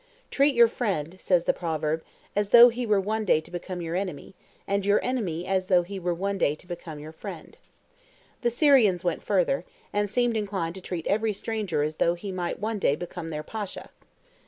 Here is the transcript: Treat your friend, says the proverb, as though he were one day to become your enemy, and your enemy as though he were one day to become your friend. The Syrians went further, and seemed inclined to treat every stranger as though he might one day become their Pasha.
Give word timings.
Treat 0.31 0.55
your 0.55 0.67
friend, 0.67 1.15
says 1.21 1.43
the 1.43 1.53
proverb, 1.53 2.03
as 2.35 2.49
though 2.49 2.69
he 2.69 2.87
were 2.87 2.99
one 2.99 3.23
day 3.23 3.39
to 3.39 3.51
become 3.51 3.83
your 3.83 3.95
enemy, 3.95 4.33
and 4.65 4.83
your 4.83 4.99
enemy 5.05 5.45
as 5.45 5.67
though 5.67 5.83
he 5.83 5.99
were 5.99 6.11
one 6.11 6.39
day 6.39 6.55
to 6.55 6.65
become 6.65 6.97
your 6.97 7.11
friend. 7.11 7.55
The 8.41 8.49
Syrians 8.49 9.03
went 9.03 9.21
further, 9.21 9.63
and 9.93 10.09
seemed 10.09 10.35
inclined 10.37 10.73
to 10.73 10.81
treat 10.81 11.05
every 11.05 11.33
stranger 11.33 11.83
as 11.83 11.97
though 11.97 12.15
he 12.15 12.31
might 12.31 12.57
one 12.57 12.79
day 12.79 12.95
become 12.95 13.29
their 13.29 13.43
Pasha. 13.43 13.91